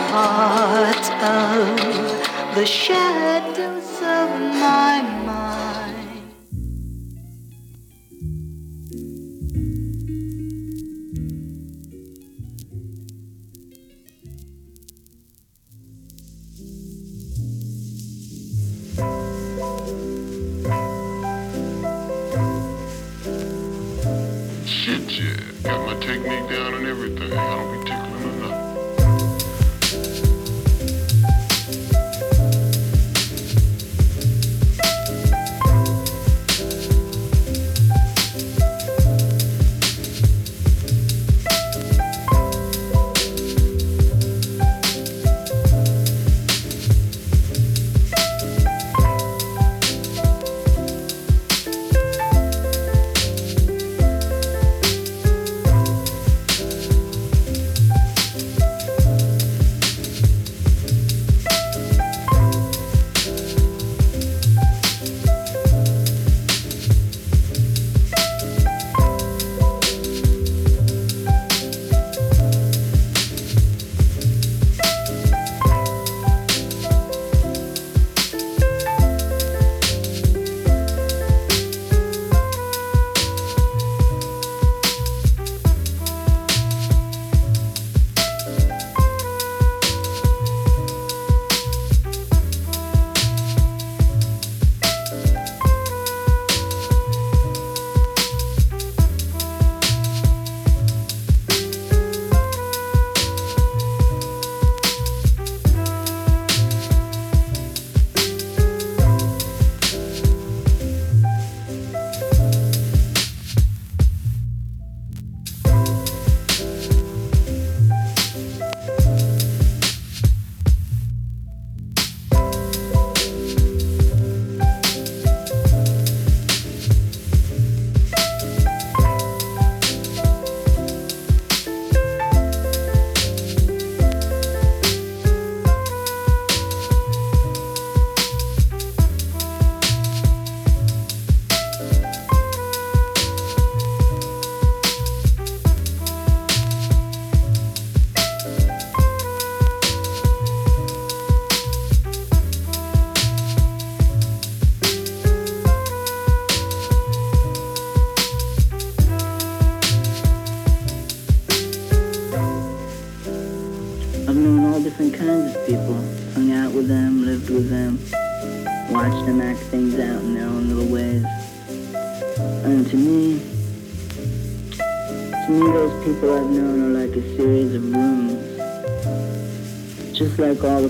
part 0.10 1.06
of 1.24 2.56
the 2.56 2.66
shadows 2.66 3.79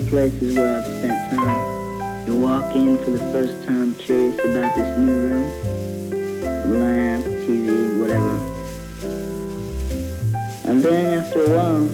places 0.09 0.55
where 0.55 0.79
I've 0.79 0.85
spent 0.85 1.35
time. 1.35 2.27
You 2.27 2.39
walk 2.39 2.75
in 2.75 2.97
for 2.97 3.11
the 3.11 3.19
first 3.31 3.63
time 3.67 3.93
curious 3.93 4.33
about 4.39 4.75
this 4.75 4.97
new 4.97 5.13
room. 5.27 5.47
Lamp, 6.79 7.25
TV, 7.25 7.99
whatever. 8.01 8.35
And 10.67 10.81
then 10.81 11.19
after 11.19 11.43
a 11.43 11.49
while, 11.55 11.85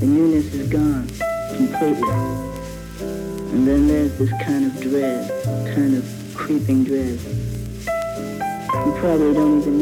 the 0.00 0.06
newness 0.06 0.52
is 0.52 0.68
gone 0.68 1.08
completely. 1.56 2.10
And 3.54 3.66
then 3.66 3.88
there's 3.88 4.18
this 4.18 4.30
kind 4.42 4.66
of 4.66 4.78
dread, 4.78 5.30
kind 5.74 5.94
of 5.96 6.04
creeping 6.34 6.84
dread. 6.84 7.18
You 8.84 8.92
probably 9.00 9.32
don't 9.32 9.62
even 9.62 9.79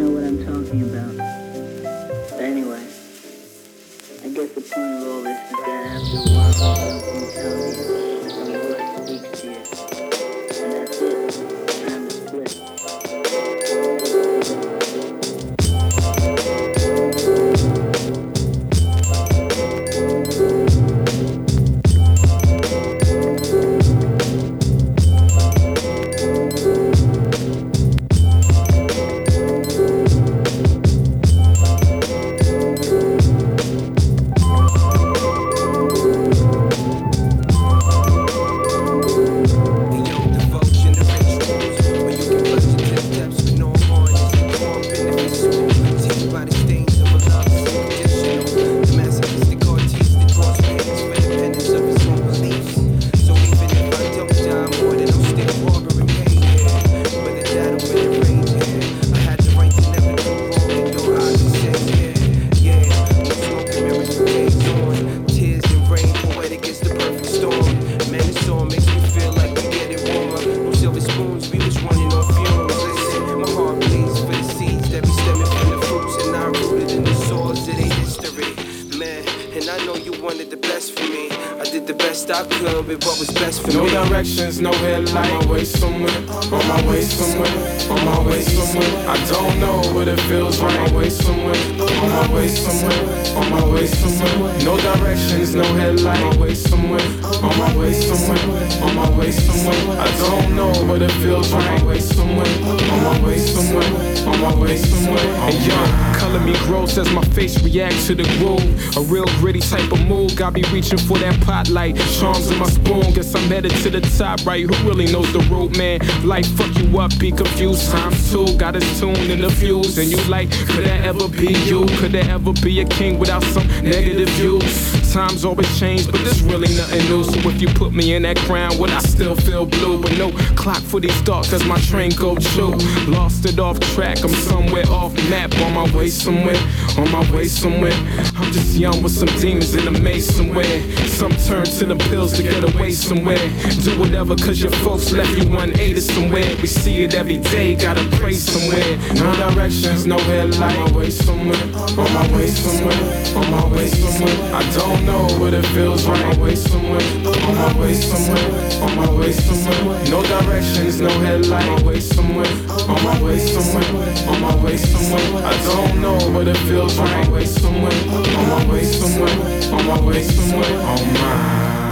directions, 84.18 84.60
no 84.60 84.72
headlight. 84.72 85.30
On 85.30 85.46
my 85.46 85.52
way 85.52 85.64
somewhere, 85.64 86.10
on 86.52 86.68
my 86.68 86.88
way 86.88 87.02
somewhere, 87.02 87.90
on 87.90 88.04
my 88.04 88.26
way 88.26 88.42
somewhere. 88.42 89.08
I 89.08 89.16
don't 89.26 89.60
know 89.60 89.80
what 89.94 90.08
it 90.08 90.20
feels 90.22 90.60
right. 90.60 90.76
On 90.76 90.92
my 90.92 90.96
way 90.96 91.08
somewhere, 91.08 91.54
on 92.02 92.10
my 92.10 92.34
way 92.34 92.48
somewhere, 92.48 93.36
on 93.36 93.50
my 93.50 93.64
way 93.72 93.86
somewhere. 93.86 94.64
No 94.64 94.76
directions, 94.76 95.54
no 95.54 95.62
headlight. 95.62 96.20
On 96.20 96.36
my 96.36 96.42
way 96.42 96.54
somewhere, 96.54 97.00
on 97.44 97.58
my 97.58 97.76
way 97.76 97.92
somewhere, 97.92 98.82
on 98.82 98.96
my 98.96 99.10
way 99.16 99.30
somewhere. 99.30 100.00
I 100.00 100.10
don't 100.18 100.56
know 100.56 100.72
what 100.86 101.00
it 101.00 101.12
feels 101.22 101.52
right. 101.52 101.64
On 101.64 101.78
my 101.78 101.84
way 101.86 102.00
somewhere, 102.00 102.46
on 102.90 103.04
my 103.04 103.20
way 103.24 103.38
somewhere, 103.38 104.17
on 104.26 104.40
my 104.40 104.54
way 104.54 104.76
somewhere. 104.76 105.18
And 105.18 105.66
yo, 105.66 106.18
color 106.18 106.40
me 106.40 106.52
gross 106.66 106.98
as 106.98 107.10
my 107.12 107.22
face 107.22 107.62
reacts 107.62 108.06
to 108.08 108.14
the 108.14 108.24
groove. 108.38 108.96
A 108.96 109.00
real 109.00 109.26
gritty 109.40 109.60
type 109.60 109.90
of 109.92 110.06
move, 110.06 110.36
got 110.36 110.52
me 110.52 110.62
reaching 110.72 110.98
for 110.98 111.18
that 111.18 111.40
pot 111.44 111.68
light. 111.68 111.96
Charms 112.18 112.50
in 112.50 112.58
my 112.58 112.68
spoon, 112.68 113.12
guess 113.12 113.34
I'm 113.34 113.48
headed 113.48 113.72
to 113.82 113.90
the 113.90 114.00
top, 114.18 114.44
right? 114.46 114.64
Who 114.64 114.88
really 114.88 115.10
knows 115.10 115.32
the 115.32 115.40
road, 115.50 115.76
man? 115.76 116.00
Life 116.26 116.48
fuck 116.56 116.74
you 116.78 116.98
up, 116.98 117.16
be 117.18 117.30
confused. 117.30 117.90
Times 117.90 118.30
two, 118.30 118.56
got 118.56 118.76
us 118.76 119.00
tuned 119.00 119.18
in 119.18 119.40
the 119.40 119.50
fuse. 119.50 119.98
And 119.98 120.10
you 120.10 120.18
like, 120.24 120.50
could 120.50 120.84
that 120.84 121.04
ever 121.04 121.28
be 121.28 121.52
you? 121.66 121.86
Could 121.98 122.12
there 122.12 122.28
ever 122.30 122.52
be 122.52 122.80
a 122.80 122.84
king 122.84 123.18
without 123.18 123.42
some 123.44 123.66
negative 123.82 124.28
views? 124.30 125.12
Times 125.12 125.44
always 125.44 125.78
change, 125.78 126.06
but 126.10 126.20
there's 126.22 126.42
really 126.42 126.68
nothing 126.76 127.04
new. 127.08 127.24
So 127.24 127.48
if 127.48 127.60
you 127.60 127.68
put 127.68 127.92
me 127.92 128.14
in 128.14 128.22
that 128.22 128.36
crown, 128.38 128.78
would 128.78 128.90
I 128.90 129.00
still 129.00 129.34
feel 129.34 129.64
blue? 129.64 130.00
But 130.00 130.16
no 130.18 130.30
clock 130.54 130.82
for 130.82 131.00
these 131.00 131.18
thoughts 131.22 131.52
as 131.52 131.64
my 131.64 131.78
train 131.80 132.10
go 132.12 132.36
true. 132.36 132.74
Lost 133.06 133.44
it 133.46 133.58
off 133.58 133.78
track, 133.94 134.07
I'm 134.16 134.30
somewhere 134.30 134.86
off 134.88 135.12
map, 135.28 135.54
on 135.58 135.74
my 135.74 135.96
way 135.96 136.08
somewhere, 136.08 136.56
on 136.96 137.10
my 137.12 137.30
way 137.30 137.44
somewhere. 137.44 137.92
I'm 138.36 138.50
just 138.52 138.74
young 138.76 139.02
with 139.02 139.12
some 139.12 139.28
demons 139.38 139.74
in 139.74 139.84
the 139.84 140.00
maze 140.00 140.34
somewhere. 140.34 140.80
Some 141.08 141.32
turn 141.32 141.64
to 141.64 141.84
the 141.84 141.96
pills 142.08 142.32
to 142.38 142.42
get 142.42 142.64
away 142.64 142.92
somewhere. 142.92 143.38
Do 143.82 143.98
whatever, 143.98 144.34
cause 144.34 144.62
your 144.62 144.72
folks 144.72 145.12
left 145.12 145.36
you 145.36 145.54
unaided 145.56 146.02
somewhere. 146.02 146.56
We 146.62 146.66
see 146.68 147.02
it 147.02 147.14
every 147.14 147.36
day, 147.36 147.74
gotta 147.74 148.04
pray 148.16 148.32
somewhere. 148.32 148.96
No 149.14 149.52
directions, 149.52 150.06
no 150.06 150.18
headlight. 150.18 150.78
On 150.78 150.90
my 150.90 150.98
way 150.98 151.10
somewhere, 151.10 151.62
on 151.98 152.12
my 152.14 152.36
way 152.36 152.46
somewhere, 152.46 153.36
on 153.36 153.50
my 153.50 153.76
way 153.76 153.88
somewhere. 153.88 154.54
I 154.54 154.62
don't 154.72 155.04
know 155.04 155.26
what 155.38 155.52
it 155.52 155.66
feels 155.66 156.06
right. 156.06 156.24
On 156.24 156.38
my 156.38 156.42
way 156.42 156.54
somewhere, 156.54 157.02
on 157.26 157.54
my 157.54 157.78
way 157.78 157.94
somewhere, 157.94 158.82
on 158.82 158.96
my 158.96 159.10
way 159.12 159.32
somewhere. 159.32 160.04
No 160.08 160.22
directions, 160.22 161.00
no 161.00 161.10
headlight. 161.20 161.68
On 161.68 161.76
my 161.76 161.82
way 161.82 162.00
somewhere, 162.00 162.46
on 162.88 163.04
my 163.04 163.22
way 163.22 163.38
somewhere, 163.38 163.97
on 164.28 164.40
my 164.40 164.54
way 164.62 164.76
somewhere. 164.76 165.44
I 165.44 165.56
don't 165.64 166.00
know 166.00 166.18
what 166.30 166.48
it 166.48 166.56
feels 166.68 166.98
right. 166.98 167.26
On 167.26 167.32
my 167.32 167.32
way 167.32 167.46
somewhere, 167.46 167.92
on 168.12 168.48
my 168.48 168.72
way 168.72 168.84
somewhere, 168.84 169.72
on 169.72 169.86
my 169.86 170.00
way 170.00 170.22
somewhere. 170.22 170.80
On 170.80 171.12
my. 171.14 171.87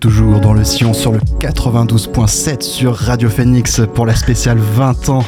Toujours 0.00 0.40
dans 0.40 0.52
le 0.52 0.64
Sion 0.64 0.92
sur 0.92 1.12
le 1.12 1.18
92.7 1.40 2.62
sur 2.62 2.94
Radio 2.94 3.28
Phoenix 3.28 3.80
pour 3.94 4.06
la 4.06 4.14
spéciale 4.14 4.58
20 4.58 5.08
ans. 5.08 5.24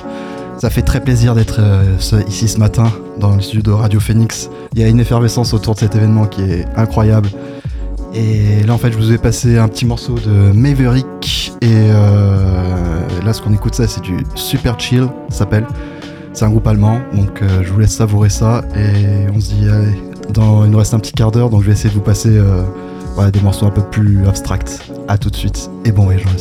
Ça 0.59 0.71
fait 0.71 0.83
très 0.83 1.01
plaisir 1.01 1.35
d'être 1.35 1.57
euh, 1.61 1.97
ici 2.27 2.49
ce 2.49 2.59
matin 2.59 2.91
dans 3.19 3.37
le 3.37 3.41
studio 3.43 3.63
de 3.63 3.71
Radio 3.71 4.01
Phoenix. 4.01 4.51
Il 4.75 4.81
y 4.81 4.85
a 4.85 4.89
une 4.89 5.01
effervescence 5.01 5.55
autour 5.55 5.75
de 5.75 5.81
cet 5.81 5.95
événement 5.95 6.27
qui 6.27 6.43
est 6.43 6.67
incroyable. 6.77 7.29
Et 8.15 8.63
là 8.67 8.75
en 8.75 8.79
fait 8.79 8.93
je 8.93 8.97
vous 8.97 9.13
ai 9.13 9.19
passé 9.19 9.59
un 9.59 9.69
petit 9.69 9.87
morceau 9.87 10.15
de 10.15 10.53
Maverick 10.53 11.53
et 11.61 11.67
euh, 11.71 13.23
là 13.25 13.33
ce 13.33 13.43
qu'on 13.43 13.55
écoute 13.55 13.75
ça 13.75 13.87
c'est 13.87 14.03
du 14.03 14.19
Super 14.35 14.81
Chill 14.81 15.09
ça 15.29 15.39
s'appelle. 15.39 15.67
C'est 16.33 16.45
un 16.45 16.51
groupe 16.51 16.67
allemand 16.67 17.01
donc 17.15 17.41
euh, 17.43 17.63
je 17.63 17.73
vous 17.73 17.79
laisse 17.79 17.95
savourer 17.95 18.31
ça 18.31 18.63
et 18.75 19.31
on 19.35 19.41
se 19.41 19.55
dit 19.55 19.69
allez, 19.69 19.99
il 20.35 20.71
nous 20.71 20.79
reste 20.79 20.95
un 20.95 20.99
petit 20.99 21.13
quart 21.13 21.31
d'heure, 21.31 21.51
donc 21.51 21.63
je 21.63 21.67
vais 21.67 21.73
essayer 21.73 21.91
de 21.91 21.95
vous 21.95 22.01
passer 22.01 22.39
des 23.33 23.41
morceaux 23.41 23.67
un 23.67 23.71
peu 23.71 23.83
plus 23.83 24.27
abstracts. 24.27 24.83
À 25.09 25.19
tout 25.19 25.31
de 25.31 25.37
suite 25.37 25.71
et 25.85 25.93
bon 25.93 26.05
voyage 26.05 26.25
dans 26.25 26.33
le 26.33 26.39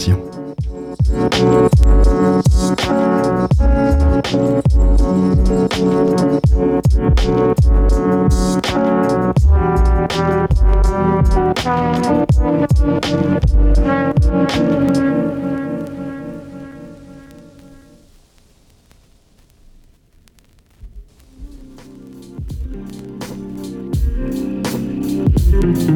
Thank 25.55 25.89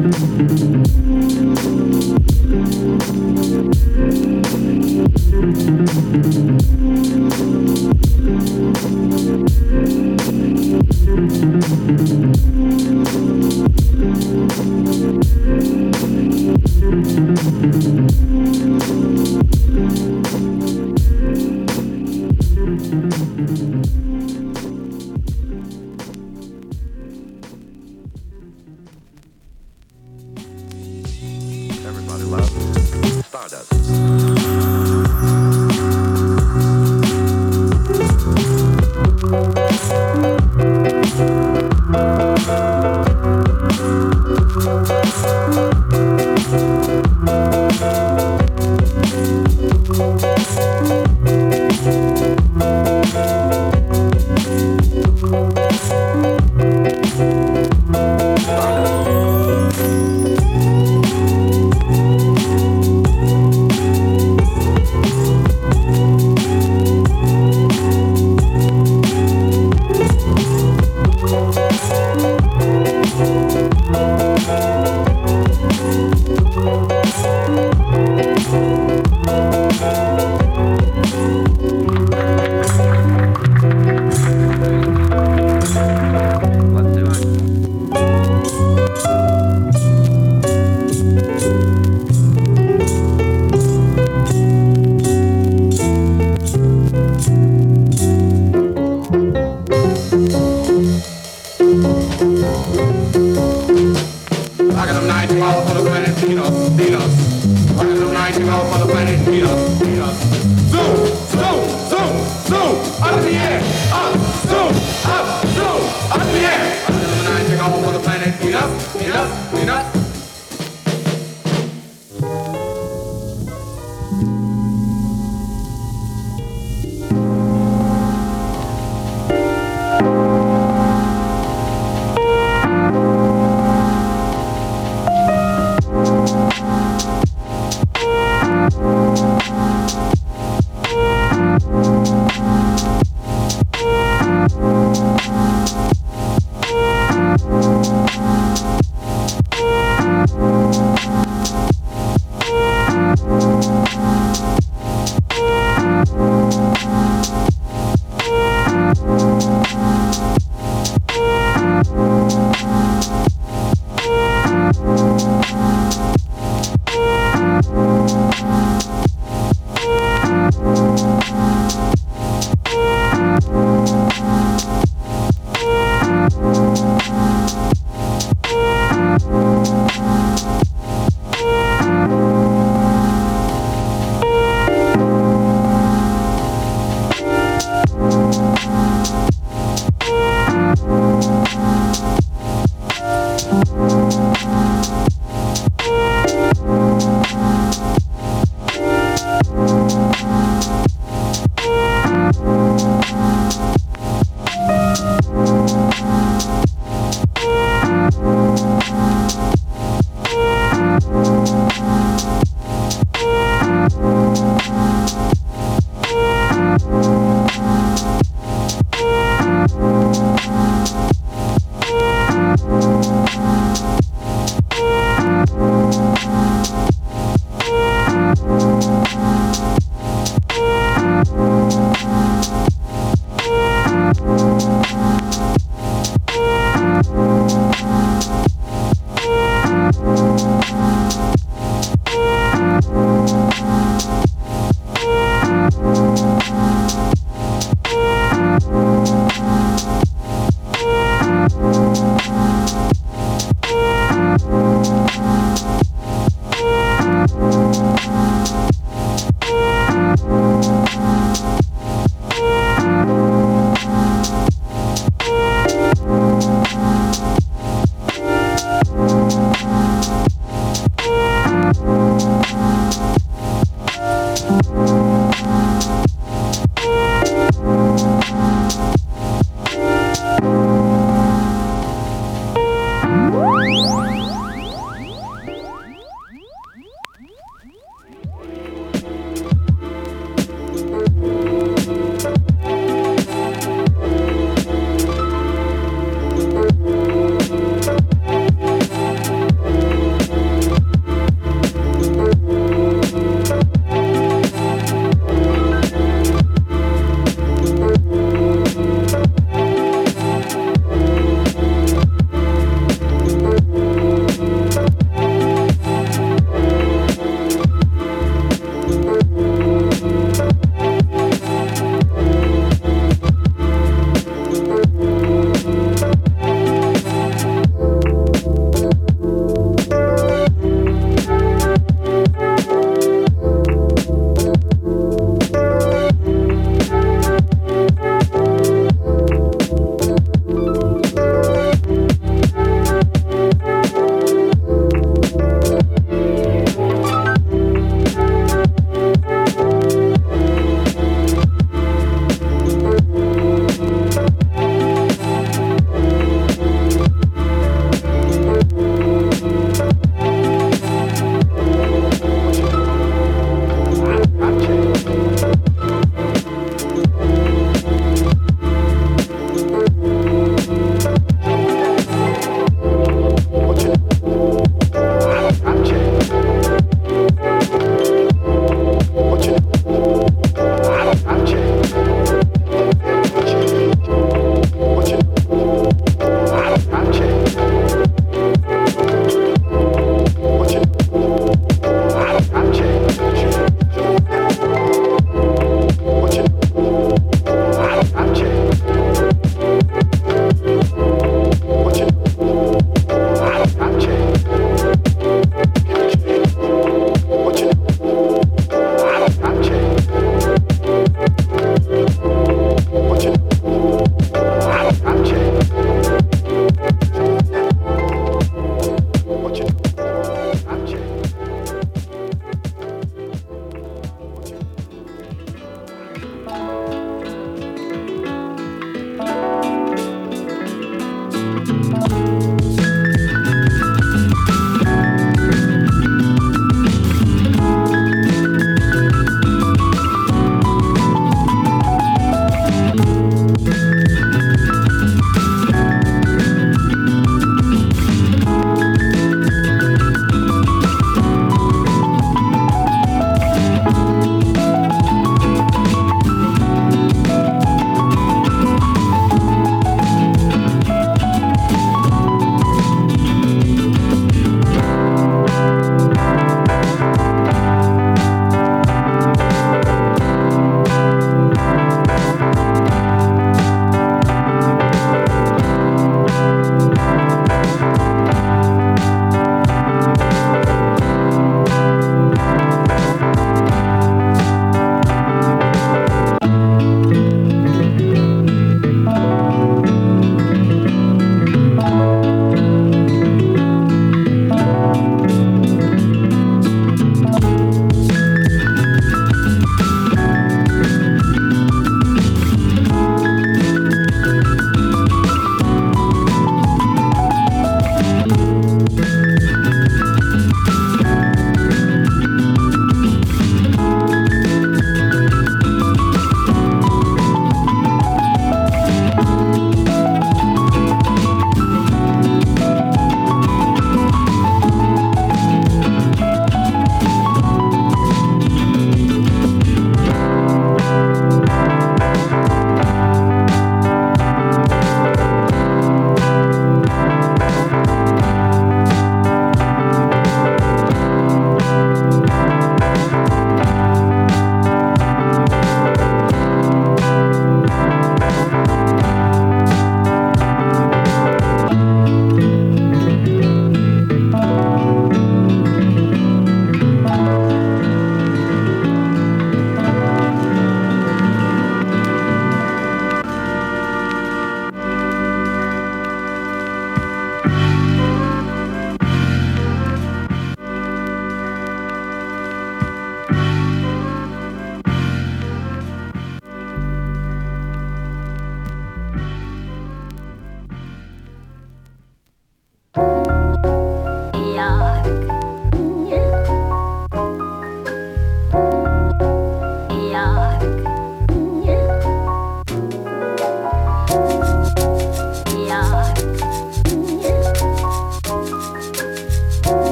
you. 7.14 7.29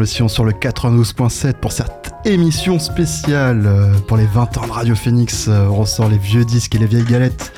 Le 0.00 0.06
sillon 0.06 0.28
sur 0.28 0.44
le 0.44 0.52
92.7 0.52 1.54
pour 1.54 1.72
cette 1.72 2.12
émission 2.24 2.78
spéciale 2.78 3.64
euh, 3.66 3.92
pour 4.08 4.16
les 4.16 4.24
20 4.24 4.56
ans 4.58 4.66
de 4.66 4.72
Radio 4.72 4.94
Phoenix. 4.94 5.46
Euh, 5.48 5.66
On 5.66 5.76
ressort 5.76 6.08
les 6.08 6.16
vieux 6.16 6.44
disques 6.44 6.74
et 6.74 6.78
les 6.78 6.86
vieilles 6.86 7.04
galettes. 7.04 7.52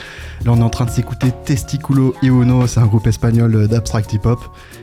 Là, 0.45 0.53
on 0.53 0.59
est 0.59 0.63
en 0.63 0.69
train 0.69 0.85
de 0.85 0.91
s'écouter 0.91 1.29
Testiculo 1.45 2.15
y 2.21 2.27
Uno, 2.27 2.67
c'est 2.67 2.81
un 2.81 2.87
groupe 2.87 3.07
espagnol 3.07 3.55
euh, 3.55 3.69
d'abstract 3.69 4.13
hip-hop. 4.13 4.41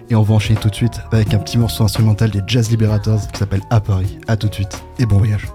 Et 0.09 0.15
on 0.15 0.23
va 0.23 0.35
enchaîner 0.35 0.59
tout 0.59 0.69
de 0.69 0.75
suite 0.75 1.01
avec 1.11 1.33
un 1.33 1.39
petit 1.39 1.57
morceau 1.57 1.83
instrumental 1.83 2.31
des 2.31 2.41
Jazz 2.47 2.71
Liberators 2.71 3.27
qui 3.31 3.37
s'appelle 3.37 3.61
À 3.69 3.81
Paris. 3.81 4.17
À 4.27 4.37
tout 4.37 4.47
de 4.47 4.53
suite 4.53 4.81
et 4.97 5.05
bon 5.05 5.17
voyage. 5.17 5.45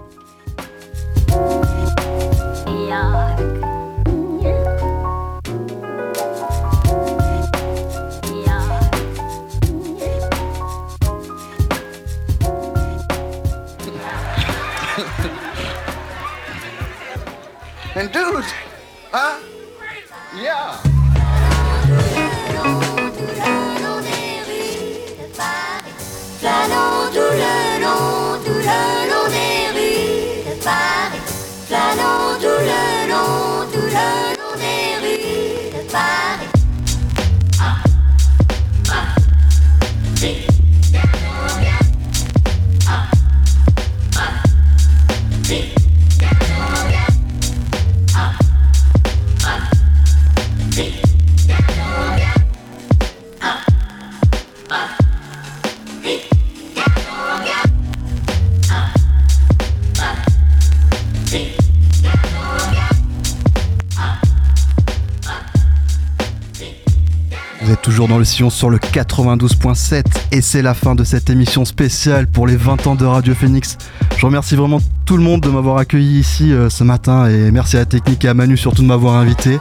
Sur 68.35 68.69
le 68.69 68.79
92.7 68.79 70.03
et 70.33 70.41
c'est 70.41 70.61
la 70.61 70.73
fin 70.73 70.93
de 70.93 71.05
cette 71.05 71.29
émission 71.29 71.63
spéciale 71.63 72.27
pour 72.27 72.47
les 72.47 72.57
20 72.57 72.85
ans 72.85 72.95
de 72.95 73.05
Radio 73.05 73.33
Phoenix. 73.33 73.77
Je 74.17 74.25
remercie 74.25 74.57
vraiment 74.57 74.79
tout 75.05 75.15
le 75.15 75.23
monde 75.23 75.39
de 75.39 75.49
m'avoir 75.49 75.77
accueilli 75.77 76.19
ici 76.19 76.51
euh, 76.51 76.69
ce 76.69 76.83
matin 76.83 77.29
et 77.29 77.49
merci 77.51 77.77
à 77.77 77.79
la 77.79 77.85
technique 77.85 78.25
et 78.25 78.27
à 78.27 78.33
Manu 78.33 78.57
surtout 78.57 78.81
de 78.81 78.87
m'avoir 78.87 79.15
invité. 79.15 79.57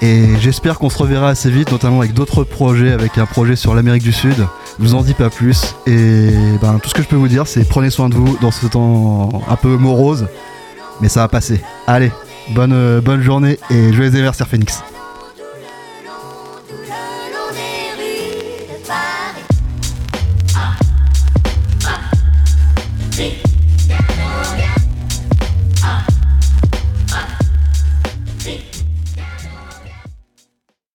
Et 0.00 0.24
j'espère 0.40 0.78
qu'on 0.78 0.88
se 0.88 0.96
reverra 0.96 1.28
assez 1.28 1.50
vite, 1.50 1.72
notamment 1.72 2.00
avec 2.00 2.14
d'autres 2.14 2.42
projets, 2.42 2.92
avec 2.92 3.18
un 3.18 3.26
projet 3.26 3.54
sur 3.54 3.74
l'Amérique 3.74 4.02
du 4.02 4.12
Sud. 4.12 4.46
Je 4.78 4.82
vous 4.82 4.94
en 4.94 5.02
dis 5.02 5.12
pas 5.12 5.28
plus. 5.28 5.74
Et 5.86 6.30
ben, 6.62 6.78
tout 6.82 6.88
ce 6.88 6.94
que 6.94 7.02
je 7.02 7.08
peux 7.08 7.16
vous 7.16 7.28
dire, 7.28 7.46
c'est 7.46 7.68
prenez 7.68 7.90
soin 7.90 8.08
de 8.08 8.14
vous 8.14 8.38
dans 8.40 8.50
ce 8.50 8.66
temps 8.66 9.42
un 9.46 9.56
peu 9.56 9.76
morose. 9.76 10.26
Mais 11.02 11.10
ça 11.10 11.20
va 11.20 11.28
passer. 11.28 11.60
Allez, 11.86 12.12
bonne, 12.54 12.72
euh, 12.72 13.02
bonne 13.02 13.20
journée 13.20 13.58
et 13.68 13.92
joyeux 13.92 14.10
anniversaire 14.10 14.48
Phoenix. 14.48 14.82